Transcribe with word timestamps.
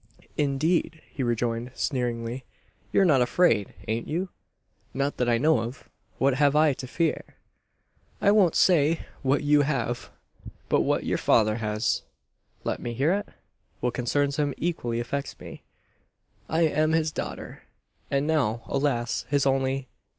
"Indeed!" 0.35 0.99
he 1.11 1.21
rejoined, 1.21 1.69
sneeringly. 1.75 2.43
"You're 2.91 3.05
not 3.05 3.21
afraid, 3.21 3.75
ain't 3.87 4.07
you?" 4.07 4.29
"Not 4.95 5.17
that 5.17 5.29
I 5.29 5.37
know 5.37 5.59
of. 5.61 5.87
What 6.17 6.33
have 6.33 6.55
I 6.55 6.73
to 6.73 6.87
fear?" 6.87 7.35
"I 8.19 8.31
won't 8.31 8.55
say 8.55 9.01
what 9.21 9.43
you 9.43 9.61
have; 9.61 10.09
but 10.69 10.81
what 10.81 11.03
your 11.03 11.19
father 11.19 11.57
has." 11.57 12.01
"Let 12.63 12.79
me 12.79 12.95
hear 12.95 13.13
it? 13.13 13.29
What 13.79 13.93
concerns 13.93 14.37
him, 14.37 14.55
equally 14.57 14.99
affects 14.99 15.39
me. 15.39 15.61
I 16.49 16.61
am 16.63 16.93
his 16.93 17.11
daughter; 17.11 17.61
and 18.09 18.25
now, 18.25 18.63
alas, 18.67 19.25
his 19.29 19.45
only 19.45 19.87